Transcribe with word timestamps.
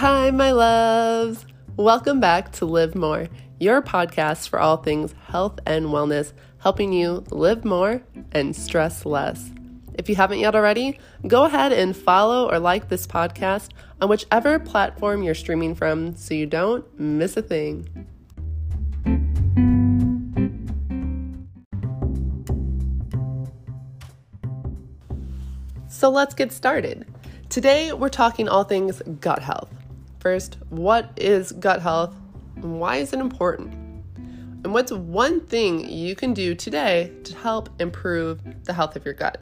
Hi, 0.00 0.30
my 0.30 0.50
loves. 0.50 1.44
Welcome 1.76 2.20
back 2.20 2.52
to 2.52 2.64
Live 2.64 2.94
More, 2.94 3.28
your 3.58 3.82
podcast 3.82 4.48
for 4.48 4.58
all 4.58 4.78
things 4.78 5.14
health 5.26 5.60
and 5.66 5.88
wellness, 5.88 6.32
helping 6.56 6.94
you 6.94 7.22
live 7.28 7.66
more 7.66 8.00
and 8.32 8.56
stress 8.56 9.04
less. 9.04 9.50
If 9.92 10.08
you 10.08 10.16
haven't 10.16 10.38
yet 10.38 10.54
already, 10.54 10.98
go 11.26 11.44
ahead 11.44 11.74
and 11.74 11.94
follow 11.94 12.50
or 12.50 12.58
like 12.58 12.88
this 12.88 13.06
podcast 13.06 13.72
on 14.00 14.08
whichever 14.08 14.58
platform 14.58 15.22
you're 15.22 15.34
streaming 15.34 15.74
from 15.74 16.16
so 16.16 16.32
you 16.32 16.46
don't 16.46 16.98
miss 16.98 17.36
a 17.36 17.42
thing. 17.42 17.86
So 25.88 26.08
let's 26.08 26.32
get 26.32 26.52
started. 26.52 27.06
Today, 27.50 27.92
we're 27.92 28.08
talking 28.08 28.48
all 28.48 28.64
things 28.64 29.02
gut 29.20 29.42
health. 29.42 29.68
First, 30.20 30.58
what 30.68 31.10
is 31.16 31.52
gut 31.52 31.80
health? 31.80 32.14
And 32.56 32.78
why 32.78 32.96
is 32.96 33.14
it 33.14 33.20
important? 33.20 33.72
And 34.62 34.74
what's 34.74 34.92
one 34.92 35.40
thing 35.46 35.88
you 35.88 36.14
can 36.14 36.34
do 36.34 36.54
today 36.54 37.10
to 37.24 37.34
help 37.34 37.70
improve 37.80 38.42
the 38.64 38.74
health 38.74 38.96
of 38.96 39.06
your 39.06 39.14
gut? 39.14 39.40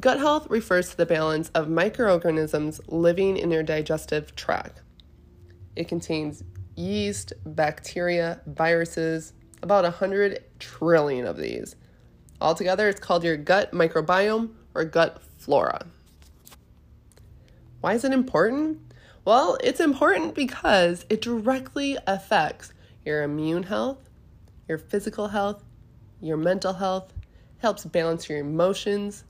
Gut 0.00 0.18
health 0.18 0.48
refers 0.50 0.90
to 0.90 0.96
the 0.96 1.06
balance 1.06 1.48
of 1.54 1.68
microorganisms 1.68 2.80
living 2.88 3.36
in 3.36 3.52
your 3.52 3.62
digestive 3.62 4.34
tract. 4.34 4.82
It 5.76 5.86
contains 5.86 6.42
yeast, 6.74 7.34
bacteria, 7.44 8.40
viruses, 8.46 9.32
about 9.62 9.84
100 9.84 10.42
trillion 10.58 11.24
of 11.24 11.36
these. 11.36 11.76
Altogether, 12.40 12.88
it's 12.88 12.98
called 12.98 13.22
your 13.22 13.36
gut 13.36 13.70
microbiome 13.70 14.50
or 14.74 14.84
gut 14.84 15.22
flora. 15.38 15.86
Why 17.86 17.94
is 17.94 18.02
it 18.02 18.12
important? 18.12 18.80
Well, 19.24 19.58
it's 19.62 19.78
important 19.78 20.34
because 20.34 21.06
it 21.08 21.22
directly 21.22 21.96
affects 22.04 22.72
your 23.04 23.22
immune 23.22 23.62
health, 23.62 24.10
your 24.66 24.76
physical 24.76 25.28
health, 25.28 25.62
your 26.20 26.36
mental 26.36 26.72
health, 26.72 27.12
helps 27.58 27.84
balance 27.84 28.28
your 28.28 28.40
emotions. 28.40 29.22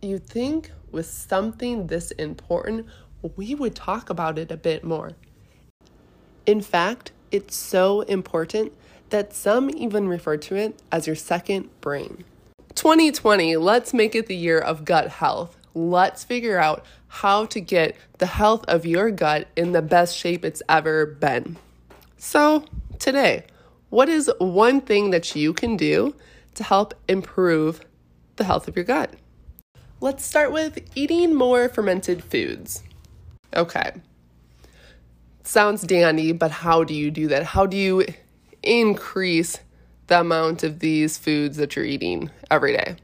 You 0.00 0.18
think 0.18 0.70
with 0.92 1.06
something 1.06 1.88
this 1.88 2.12
important, 2.12 2.86
we 3.34 3.56
would 3.56 3.74
talk 3.74 4.10
about 4.10 4.38
it 4.38 4.52
a 4.52 4.56
bit 4.56 4.84
more. 4.84 5.14
In 6.46 6.60
fact, 6.60 7.10
it's 7.32 7.56
so 7.56 8.02
important 8.02 8.72
that 9.10 9.34
some 9.34 9.68
even 9.70 10.06
refer 10.06 10.36
to 10.36 10.54
it 10.54 10.80
as 10.92 11.08
your 11.08 11.16
second 11.16 11.68
brain. 11.80 12.22
2020, 12.76 13.56
let's 13.56 13.92
make 13.92 14.14
it 14.14 14.28
the 14.28 14.36
year 14.36 14.60
of 14.60 14.84
gut 14.84 15.08
health. 15.08 15.58
Let's 15.74 16.24
figure 16.24 16.58
out 16.58 16.84
how 17.08 17.46
to 17.46 17.60
get 17.60 17.96
the 18.18 18.26
health 18.26 18.64
of 18.68 18.84
your 18.84 19.10
gut 19.10 19.48
in 19.56 19.72
the 19.72 19.82
best 19.82 20.16
shape 20.16 20.44
it's 20.44 20.62
ever 20.68 21.06
been. 21.06 21.56
So, 22.18 22.64
today, 22.98 23.44
what 23.90 24.08
is 24.08 24.30
one 24.38 24.80
thing 24.80 25.10
that 25.10 25.34
you 25.34 25.52
can 25.52 25.76
do 25.76 26.14
to 26.54 26.64
help 26.64 26.94
improve 27.08 27.80
the 28.36 28.44
health 28.44 28.68
of 28.68 28.76
your 28.76 28.84
gut? 28.84 29.14
Let's 30.00 30.24
start 30.24 30.52
with 30.52 30.78
eating 30.94 31.34
more 31.34 31.68
fermented 31.68 32.24
foods. 32.24 32.82
Okay. 33.54 33.92
Sounds 35.42 35.82
dandy, 35.82 36.32
but 36.32 36.50
how 36.50 36.84
do 36.84 36.94
you 36.94 37.10
do 37.10 37.28
that? 37.28 37.44
How 37.44 37.66
do 37.66 37.76
you 37.76 38.04
increase 38.62 39.58
the 40.06 40.20
amount 40.20 40.62
of 40.62 40.80
these 40.80 41.18
foods 41.18 41.56
that 41.56 41.74
you're 41.76 41.84
eating 41.84 42.30
every 42.50 42.76
day. 42.76 42.96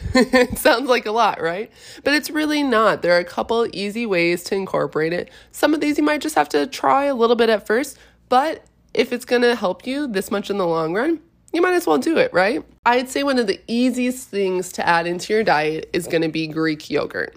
it 0.14 0.58
sounds 0.58 0.88
like 0.88 1.06
a 1.06 1.12
lot, 1.12 1.40
right? 1.40 1.70
But 2.02 2.14
it's 2.14 2.30
really 2.30 2.62
not. 2.62 3.02
There 3.02 3.14
are 3.14 3.20
a 3.20 3.24
couple 3.24 3.66
easy 3.72 4.06
ways 4.06 4.42
to 4.44 4.54
incorporate 4.54 5.12
it. 5.12 5.30
Some 5.52 5.74
of 5.74 5.80
these 5.80 5.98
you 5.98 6.04
might 6.04 6.20
just 6.20 6.34
have 6.34 6.48
to 6.50 6.66
try 6.66 7.04
a 7.04 7.14
little 7.14 7.36
bit 7.36 7.48
at 7.48 7.66
first, 7.66 7.98
but 8.28 8.64
if 8.92 9.12
it's 9.12 9.24
to 9.42 9.54
help 9.54 9.86
you 9.86 10.06
this 10.06 10.30
much 10.30 10.50
in 10.50 10.58
the 10.58 10.66
long 10.66 10.94
run, 10.94 11.20
you 11.52 11.62
might 11.62 11.74
as 11.74 11.86
well 11.86 11.98
do 11.98 12.16
it, 12.18 12.32
right? 12.32 12.64
I'd 12.86 13.08
say 13.08 13.22
one 13.22 13.38
of 13.38 13.46
the 13.46 13.60
easiest 13.66 14.28
things 14.28 14.72
to 14.72 14.86
add 14.86 15.06
into 15.06 15.32
your 15.32 15.44
diet 15.44 15.90
is 15.92 16.06
to 16.22 16.28
be 16.28 16.46
Greek 16.46 16.90
yogurt. 16.90 17.36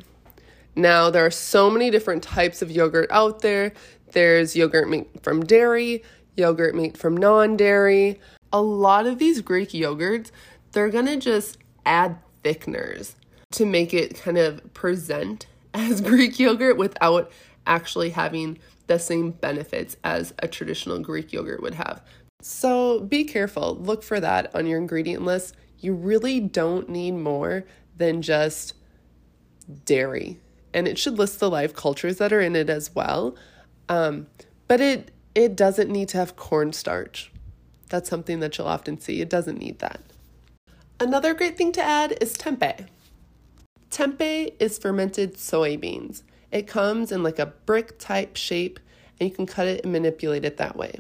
Now, 0.76 1.10
there 1.10 1.26
are 1.26 1.32
so 1.32 1.70
many 1.70 1.90
different 1.90 2.24
types 2.24 2.62
of 2.62 2.70
yogurt 2.70 3.10
out 3.12 3.42
there. 3.42 3.74
There's 4.12 4.56
yogurt 4.56 4.90
made 4.90 5.08
from 5.22 5.44
dairy, 5.44 6.04
yogurt 6.36 6.76
made 6.76 6.98
from 6.98 7.18
non 7.18 7.58
dairy 7.58 8.20
a 8.52 8.62
lot 8.62 9.06
of 9.06 9.20
these 9.20 9.42
Greek 9.42 9.70
yogurts, 9.70 10.32
they're 10.72 10.90
gonna 10.90 11.18
just 11.18 11.58
add 11.86 12.18
thickeners 12.44 13.16
to 13.52 13.66
make 13.66 13.94
it 13.94 14.22
kind 14.22 14.38
of 14.38 14.74
present 14.74 15.48
as 15.74 16.02
Greek 16.02 16.40
yogurt 16.40 16.78
without 16.78 17.32
actually 17.66 18.12
having 18.12 18.58
the 18.88 18.98
same 18.98 19.32
benefits 19.32 19.98
as 20.04 20.34
a 20.40 20.48
traditional 20.48 21.00
Greek 21.00 21.34
yogurt 21.34 21.62
would 21.62 21.76
have. 21.76 22.02
So 22.42 23.02
be 23.02 23.24
careful, 23.24 23.76
look 23.76 24.04
for 24.04 24.20
that 24.20 24.54
on 24.56 24.66
your 24.66 24.80
ingredient 24.80 25.24
list. 25.24 25.56
You 25.80 25.94
really 25.94 26.40
don't 26.40 26.90
need 26.90 27.12
more 27.12 27.66
than 27.96 28.22
just 28.22 28.74
dairy. 29.86 30.40
And 30.74 30.88
it 30.88 30.98
should 30.98 31.18
list 31.18 31.40
the 31.40 31.50
live 31.50 31.74
cultures 31.74 32.18
that 32.18 32.32
are 32.32 32.42
in 32.42 32.56
it 32.56 32.70
as 32.70 32.94
well. 32.94 33.36
Um, 33.90 34.28
but 34.68 34.82
it 34.82 35.12
it 35.36 35.56
doesn't 35.56 35.92
need 35.92 36.10
to 36.10 36.18
have 36.18 36.36
cornstarch. 36.36 37.32
That's 37.90 38.10
something 38.10 38.40
that 38.40 38.58
you'll 38.58 38.68
often 38.68 39.00
see. 39.00 39.22
It 39.22 39.30
doesn't 39.30 39.60
need 39.60 39.80
that. 39.80 40.02
Another 41.00 41.36
great 41.36 41.56
thing 41.56 41.72
to 41.74 41.84
add 41.84 42.18
is 42.20 42.34
tempeh. 42.34 42.88
Tempeh 43.92 44.54
is 44.60 44.80
fermented 44.80 45.36
soybeans. 45.36 46.24
It 46.52 46.66
comes 46.66 47.12
in 47.12 47.22
like 47.22 47.38
a 47.38 47.46
brick 47.46 48.00
type 48.00 48.36
shape, 48.36 48.80
and 49.20 49.30
you 49.30 49.36
can 49.36 49.46
cut 49.46 49.68
it 49.68 49.84
and 49.84 49.94
manipulate 49.94 50.44
it 50.44 50.58
that 50.58 50.76
way. 50.76 51.00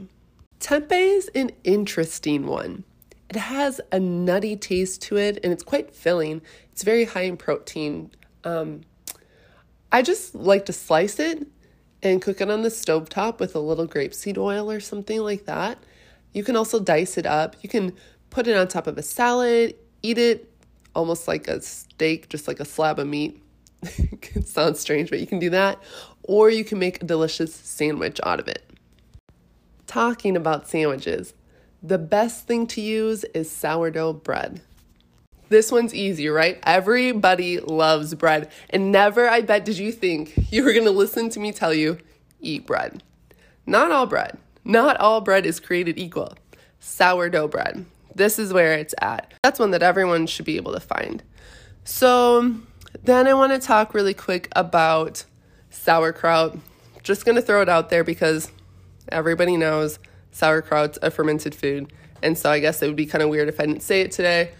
Tempeh 0.59 1.18
is 1.18 1.31
an 1.34 1.50
interesting 1.63 2.46
one. 2.46 2.84
It 3.30 3.38
has 3.38 3.81
a 3.91 4.00
nutty 4.00 4.56
taste 4.56 5.02
to 5.03 5.18
it, 5.18 5.40
and 5.44 5.52
it's 5.52 5.63
quite 5.63 5.96
filling. 5.96 6.41
It's 6.72 6.84
very 6.84 7.06
high 7.06 7.24
in 7.24 7.35
protein. 7.35 8.12
Um, 8.44 8.81
I 9.91 10.03
just 10.03 10.35
like 10.35 10.68
to 10.68 10.74
slice 10.74 11.19
it 11.19 11.47
and 12.03 12.22
cook 12.22 12.40
it 12.40 12.52
on 12.52 12.62
the 12.62 12.69
stove 12.69 13.09
top 13.09 13.40
with 13.40 13.56
a 13.56 13.59
little 13.59 13.88
grapeseed 13.88 14.38
oil 14.38 14.69
or 14.69 14.79
something 14.79 15.22
like 15.22 15.46
that. 15.46 15.79
You 16.34 16.44
can 16.44 16.56
also 16.56 16.79
dice 16.79 17.18
it 17.18 17.25
up. 17.25 17.56
You 17.62 17.69
can 17.69 17.94
put 18.29 18.47
it 18.47 18.56
on 18.56 18.68
top 18.68 18.85
of 18.85 18.97
a 18.97 19.02
salad, 19.02 19.75
eat 20.02 20.18
it 20.18 20.52
almost 20.96 21.28
like 21.28 21.47
a 21.47 21.62
steak, 21.62 22.30
just 22.30 22.47
like 22.47 22.59
a 22.59 22.66
slab 22.66 23.00
of 23.00 23.08
meat. 23.08 23.41
it 23.81 24.47
sounds 24.47 24.80
strange, 24.80 25.09
but 25.09 25.19
you 25.19 25.28
can 25.28 25.40
do 25.40 25.50
that. 25.52 25.81
Or 26.24 26.50
you 26.50 26.63
can 26.63 26.80
make 26.80 27.02
a 27.02 27.06
delicious 27.06 27.53
sandwich 27.53 28.19
out 28.24 28.40
of 28.40 28.47
it. 28.47 28.63
Talking 29.85 30.35
about 30.35 30.68
sandwiches, 30.68 31.34
the 31.81 31.97
best 31.97 32.47
thing 32.47 32.68
to 32.68 32.81
use 32.81 33.24
is 33.34 33.50
sourdough 33.50 34.13
bread. 34.13 34.62
This 35.50 35.72
one's 35.72 35.94
easy, 35.94 36.28
right? 36.28 36.59
Everybody 36.64 37.59
loves 37.59 38.14
bread. 38.16 38.52
And 38.69 38.91
never, 38.91 39.29
I 39.29 39.41
bet, 39.41 39.64
did 39.64 39.78
you 39.78 39.91
think 39.91 40.34
you 40.52 40.64
were 40.64 40.74
gonna 40.74 40.91
listen 40.91 41.29
to 41.29 41.40
me 41.40 41.52
tell 41.53 41.74
you, 41.74 42.00
eat 42.41 42.66
bread. 42.66 43.03
Not 43.66 43.91
all 43.91 44.08
bread. 44.08 44.38
Not 44.66 44.97
all 44.97 45.22
bread 45.22 45.46
is 45.46 45.59
created 45.59 45.97
equal. 45.97 46.34
Sourdough 46.79 47.47
bread. 47.47 47.85
This 48.17 48.39
is 48.39 48.51
where 48.51 48.73
it's 48.73 48.95
at. 49.00 49.31
That's 49.44 49.59
one 49.59 49.72
that 49.72 49.83
everyone 49.83 50.25
should 50.25 50.45
be 50.45 50.55
able 50.55 50.73
to 50.73 50.79
find. 50.79 51.22
So, 51.83 52.55
then 53.03 53.28
I 53.28 53.35
want 53.35 53.53
to 53.53 53.59
talk 53.59 53.94
really 53.94 54.16
quick 54.16 54.50
about 54.53 55.23
sauerkraut. 55.69 56.57
Just 57.03 57.25
going 57.25 57.35
to 57.35 57.44
throw 57.44 57.61
it 57.61 57.69
out 57.69 57.91
there 57.91 58.03
because 58.03 58.51
everybody 59.09 59.55
knows 59.55 60.00
sauerkraut's 60.31 60.97
a 61.03 61.11
fermented 61.11 61.53
food. 61.53 61.94
And 62.23 62.35
so 62.35 62.50
I 62.50 62.59
guess 62.59 62.81
it 62.81 62.88
would 62.88 62.95
be 62.95 63.05
kind 63.05 63.23
of 63.23 63.29
weird 63.29 63.50
if 63.50 63.59
I 63.59 63.67
didn't 63.67 63.83
say 63.83 64.01
it 64.01 64.11
today. 64.11 64.51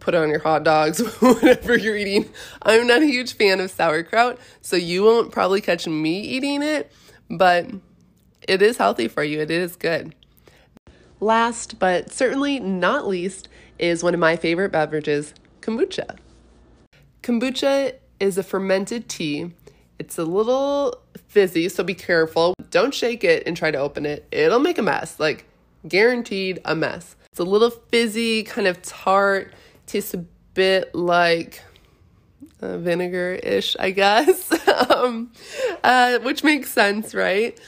Put 0.00 0.14
it 0.14 0.18
on 0.18 0.28
your 0.28 0.40
hot 0.40 0.62
dogs, 0.62 1.00
whatever 1.20 1.78
you're 1.78 1.96
eating. 1.96 2.28
I'm 2.60 2.86
not 2.86 3.02
a 3.02 3.06
huge 3.06 3.34
fan 3.36 3.58
of 3.60 3.70
sauerkraut, 3.70 4.38
so 4.60 4.76
you 4.76 5.02
won't 5.02 5.32
probably 5.32 5.62
catch 5.62 5.88
me 5.88 6.20
eating 6.20 6.62
it, 6.62 6.92
but 7.30 7.68
it 8.46 8.60
is 8.60 8.76
healthy 8.76 9.08
for 9.08 9.24
you, 9.24 9.40
it 9.40 9.50
is 9.50 9.76
good. 9.76 10.14
Last 11.20 11.78
but 11.78 12.12
certainly 12.12 12.60
not 12.60 13.06
least 13.06 13.48
is 13.78 14.02
one 14.02 14.14
of 14.14 14.20
my 14.20 14.36
favorite 14.36 14.70
beverages, 14.70 15.34
kombucha. 15.60 16.16
Kombucha 17.22 17.94
is 18.20 18.38
a 18.38 18.42
fermented 18.42 19.08
tea. 19.08 19.52
It's 19.98 20.18
a 20.18 20.24
little 20.24 20.98
fizzy, 21.26 21.68
so 21.68 21.82
be 21.82 21.94
careful. 21.94 22.54
Don't 22.70 22.94
shake 22.94 23.24
it 23.24 23.42
and 23.46 23.56
try 23.56 23.70
to 23.70 23.78
open 23.78 24.06
it. 24.06 24.26
It'll 24.30 24.60
make 24.60 24.78
a 24.78 24.82
mess, 24.82 25.18
like 25.18 25.44
guaranteed 25.86 26.60
a 26.64 26.74
mess. 26.74 27.16
It's 27.30 27.40
a 27.40 27.44
little 27.44 27.70
fizzy, 27.70 28.44
kind 28.44 28.66
of 28.66 28.80
tart, 28.82 29.52
tastes 29.86 30.14
a 30.14 30.24
bit 30.54 30.94
like 30.94 31.62
uh, 32.60 32.78
vinegar 32.78 33.34
ish, 33.42 33.76
I 33.78 33.90
guess, 33.90 34.68
um, 34.90 35.32
uh, 35.82 36.18
which 36.20 36.44
makes 36.44 36.70
sense, 36.70 37.14
right? 37.14 37.58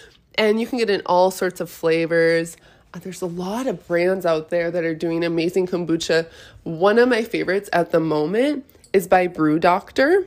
and 0.40 0.58
you 0.58 0.66
can 0.66 0.78
get 0.78 0.88
in 0.88 1.02
all 1.04 1.30
sorts 1.30 1.60
of 1.60 1.70
flavors. 1.70 2.56
Uh, 2.92 2.98
there's 2.98 3.22
a 3.22 3.26
lot 3.26 3.66
of 3.66 3.86
brands 3.86 4.26
out 4.26 4.50
there 4.50 4.70
that 4.70 4.84
are 4.84 4.94
doing 4.94 5.24
amazing 5.24 5.66
kombucha. 5.66 6.28
One 6.64 6.98
of 6.98 7.08
my 7.08 7.22
favorites 7.22 7.70
at 7.72 7.92
the 7.92 8.00
moment 8.00 8.64
is 8.92 9.06
by 9.06 9.28
Brew 9.28 9.60
Doctor. 9.60 10.26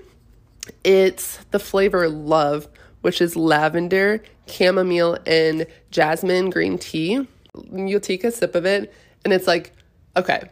It's 0.83 1.37
the 1.51 1.59
flavor 1.59 2.07
Love, 2.07 2.69
which 3.01 3.21
is 3.21 3.35
lavender, 3.35 4.23
chamomile, 4.47 5.17
and 5.25 5.67
jasmine 5.91 6.49
green 6.49 6.77
tea. 6.77 7.27
You'll 7.73 7.99
take 7.99 8.23
a 8.23 8.31
sip 8.31 8.55
of 8.55 8.65
it, 8.65 8.93
and 9.25 9.33
it's 9.33 9.45
like, 9.45 9.73
okay, 10.15 10.43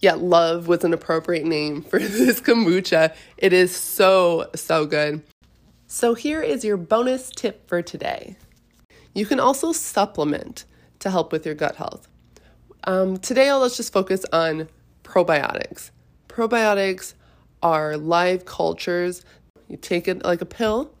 yeah, 0.00 0.14
Love 0.14 0.66
was 0.66 0.82
an 0.82 0.94
appropriate 0.94 1.44
name 1.44 1.82
for 1.82 1.98
this 2.00 2.40
kombucha. 2.40 3.14
It 3.36 3.52
is 3.52 3.76
so, 3.76 4.48
so 4.54 4.86
good. 4.86 5.22
So, 5.86 6.14
here 6.14 6.40
is 6.40 6.64
your 6.64 6.78
bonus 6.78 7.28
tip 7.28 7.68
for 7.68 7.82
today. 7.82 8.36
You 9.12 9.26
can 9.26 9.38
also 9.38 9.72
supplement 9.72 10.64
to 11.02 11.10
help 11.10 11.32
with 11.32 11.44
your 11.44 11.54
gut 11.54 11.76
health. 11.76 12.08
Um, 12.84 13.18
today, 13.18 13.52
let's 13.52 13.76
just 13.76 13.92
focus 13.92 14.24
on 14.32 14.68
probiotics. 15.04 15.90
Probiotics 16.28 17.14
are 17.62 17.96
live 17.96 18.44
cultures. 18.44 19.24
You 19.68 19.76
take 19.76 20.08
it 20.08 20.24
like 20.24 20.40
a 20.40 20.46
pill, 20.46 20.92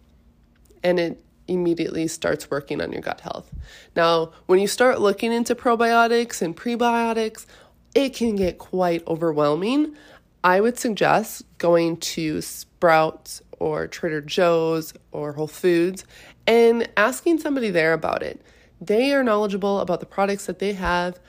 and 0.82 1.00
it 1.00 1.24
immediately 1.48 2.06
starts 2.06 2.50
working 2.50 2.80
on 2.80 2.92
your 2.92 3.02
gut 3.02 3.20
health. 3.20 3.52
Now, 3.96 4.32
when 4.46 4.60
you 4.60 4.68
start 4.68 5.00
looking 5.00 5.32
into 5.32 5.54
probiotics 5.54 6.40
and 6.40 6.56
prebiotics, 6.56 7.46
it 7.94 8.14
can 8.14 8.36
get 8.36 8.58
quite 8.58 9.06
overwhelming. 9.06 9.96
I 10.44 10.60
would 10.60 10.78
suggest 10.78 11.42
going 11.58 11.98
to 11.98 12.40
Sprouts 12.40 13.42
or 13.58 13.86
Trader 13.86 14.20
Joe's 14.20 14.92
or 15.12 15.32
Whole 15.32 15.46
Foods 15.46 16.04
and 16.46 16.88
asking 16.96 17.38
somebody 17.38 17.70
there 17.70 17.92
about 17.92 18.22
it. 18.22 18.40
They 18.82 19.14
are 19.14 19.22
knowledgeable 19.22 19.78
about 19.78 20.00
the 20.00 20.06
products 20.06 20.46
that 20.46 20.58
they 20.58 20.72
have. 20.72 21.20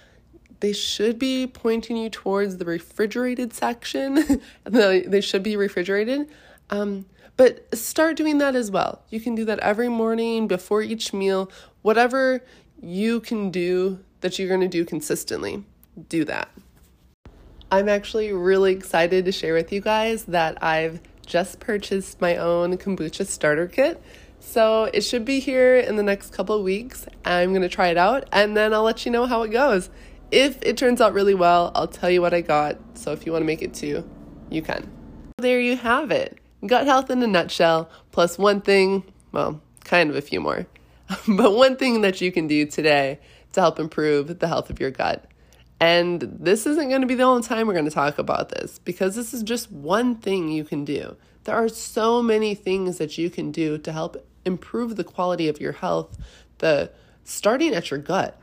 They 0.60 0.74
should 0.74 1.20
be 1.20 1.46
pointing 1.46 1.98
you 1.98 2.10
towards 2.10 2.58
the 2.58 2.66
refrigerated 2.66 3.54
section. 3.54 4.42
they 4.64 5.22
should 5.22 5.44
be 5.44 5.56
refrigerated. 5.56 6.32
Um, 6.72 7.06
but 7.38 7.76
start 7.78 8.18
doing 8.18 8.40
that 8.40 8.56
as 8.56 8.72
well. 8.72 9.04
You 9.10 9.20
can 9.20 9.36
do 9.36 9.46
that 9.46 9.60
every 9.60 9.88
morning 9.88 10.48
before 10.48 10.82
each 10.82 11.14
meal, 11.14 11.52
whatever 11.84 12.44
you 12.82 13.20
can 13.20 13.52
do 13.52 14.00
that 14.22 14.40
you're 14.40 14.48
going 14.48 14.62
to 14.62 14.68
do 14.68 14.84
consistently. 14.84 15.64
Do 16.10 16.26
that. 16.26 16.50
I'm 17.72 17.88
actually 17.88 18.34
really 18.34 18.74
excited 18.74 19.26
to 19.26 19.32
share 19.32 19.54
with 19.54 19.72
you 19.72 19.80
guys 19.80 20.26
that 20.26 20.64
I've 20.64 21.02
just 21.24 21.60
purchased 21.60 22.20
my 22.20 22.36
own 22.38 22.78
kombucha 22.78 23.28
starter 23.28 23.68
kit. 23.68 24.02
So 24.46 24.84
it 24.94 25.02
should 25.02 25.26
be 25.26 25.40
here 25.40 25.78
in 25.78 25.96
the 25.96 26.04
next 26.04 26.32
couple 26.32 26.56
of 26.56 26.64
weeks. 26.64 27.08
I'm 27.26 27.50
going 27.52 27.64
to 27.64 27.70
try 27.70 27.88
it 27.88 27.98
out 27.98 28.28
and 28.32 28.56
then 28.56 28.72
I'll 28.72 28.84
let 28.84 29.04
you 29.04 29.12
know 29.12 29.26
how 29.26 29.42
it 29.42 29.50
goes. 29.50 29.90
If 30.32 30.62
it 30.62 30.78
turns 30.78 31.02
out 31.02 31.14
really 31.14 31.34
well, 31.34 31.72
I'll 31.74 31.88
tell 31.88 32.10
you 32.10 32.22
what 32.22 32.36
I 32.36 32.42
got. 32.42 32.78
So 32.94 33.14
if 33.14 33.26
you 33.26 33.32
want 33.32 33.42
to 33.42 33.48
make 33.48 33.64
it 33.64 33.74
too, 33.74 34.08
you 34.52 34.62
can. 34.62 34.92
There 35.38 35.60
you 35.60 35.76
have 35.78 36.12
it. 36.12 36.38
Gut 36.68 36.86
health 36.86 37.10
in 37.10 37.24
a 37.24 37.28
nutshell, 37.28 37.90
plus 38.12 38.38
one 38.38 38.62
thing, 38.62 39.04
well, 39.32 39.60
kind 39.86 40.10
of 40.12 40.16
a 40.16 40.22
few 40.22 40.40
more, 40.40 40.68
but 41.28 41.56
one 41.56 41.76
thing 41.76 42.02
that 42.02 42.22
you 42.22 42.32
can 42.32 42.46
do 42.46 42.66
today 42.66 43.20
to 43.54 43.62
help 43.62 43.80
improve 43.80 44.40
the 44.40 44.48
health 44.48 44.70
of 44.70 44.80
your 44.80 44.92
gut. 44.92 45.26
And 45.80 46.22
this 46.22 46.68
isn't 46.68 46.90
going 46.90 47.02
to 47.02 47.08
be 47.08 47.16
the 47.16 47.24
only 47.24 47.44
time 47.44 47.66
we're 47.66 47.74
going 47.74 47.86
to 47.86 47.92
talk 47.92 48.20
about 48.20 48.50
this 48.50 48.78
because 48.78 49.16
this 49.16 49.34
is 49.34 49.42
just 49.42 49.72
one 49.72 50.16
thing 50.16 50.50
you 50.50 50.64
can 50.64 50.86
do. 50.86 51.18
There 51.46 51.56
are 51.56 51.68
so 51.70 52.22
many 52.22 52.56
things 52.56 53.00
that 53.00 53.18
you 53.18 53.30
can 53.30 53.52
do 53.52 53.78
to 53.80 53.92
help 53.92 54.16
improve 54.46 54.96
the 54.96 55.04
quality 55.04 55.48
of 55.48 55.60
your 55.60 55.74
health, 55.74 56.18
the 56.60 56.92
starting 57.24 57.74
at 57.74 57.92
your 57.92 58.00
gut. 58.00 58.40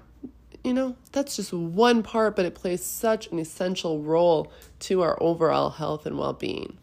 You 0.62 0.75
know, 0.75 0.97
that's 1.12 1.37
just 1.37 1.52
one 1.52 2.02
part, 2.02 2.37
but 2.37 2.44
it 2.44 2.55
plays 2.55 2.85
such 2.85 3.29
an 3.29 3.38
essential 3.38 4.00
role 4.00 4.52
to 4.81 5.02
our 5.02 5.20
overall 5.23 5.70
health 5.70 6.06
and 6.06 6.19
well-being. 6.19 6.76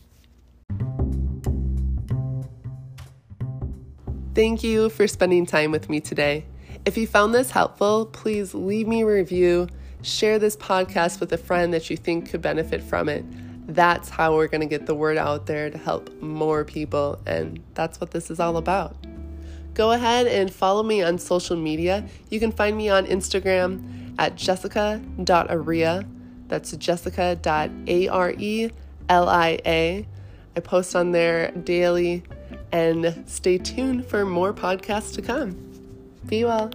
Thank 4.34 4.64
you 4.64 4.90
for 4.90 5.08
spending 5.08 5.46
time 5.46 5.72
with 5.72 5.90
me 5.90 6.00
today. 6.00 6.46
If 6.86 6.98
you 6.98 7.08
found 7.08 7.34
this 7.34 7.52
helpful, 7.52 8.06
please 8.06 8.54
leave 8.54 8.88
me 8.88 9.02
a 9.02 9.06
review 9.06 9.68
Share 10.04 10.38
this 10.38 10.56
podcast 10.56 11.20
with 11.20 11.34
a 11.34 11.38
friend 11.38 11.74
that 11.74 11.90
you 11.90 11.98
think 11.98 12.30
could 12.30 12.42
benefit 12.42 12.84
from 12.84 13.10
it. 13.10 13.26
That's 13.68 14.10
how 14.10 14.36
we're 14.36 14.48
going 14.48 14.62
to 14.62 14.68
get 14.68 14.86
the 14.86 14.94
word 14.94 15.18
out 15.18 15.48
there 15.48 15.70
to 15.70 15.78
help 15.78 16.22
more 16.22 16.64
people. 16.64 17.20
And 17.26 17.64
that's 17.74 18.00
what 18.00 18.12
this 18.12 18.30
is 18.30 18.40
all 18.40 18.58
about. 18.58 19.07
Go 19.78 19.92
ahead 19.92 20.26
and 20.26 20.52
follow 20.52 20.82
me 20.82 21.04
on 21.04 21.20
social 21.20 21.56
media. 21.56 22.04
You 22.32 22.40
can 22.40 22.52
find 22.52 22.76
me 22.76 22.90
on 22.90 23.06
Instagram 23.06 24.16
at 24.18 24.36
jessica.arelia. 24.36 26.04
That's 26.48 26.72
jessica.arelia. 26.72 28.72
I 30.56 30.60
post 30.64 30.96
on 30.96 31.12
there 31.12 31.52
daily 31.52 32.24
and 32.72 33.24
stay 33.28 33.60
tuned 33.60 34.08
for 34.08 34.26
more 34.26 34.52
podcasts 34.52 35.14
to 35.14 35.22
come. 35.22 35.52
Be 36.26 36.44
well. 36.44 36.72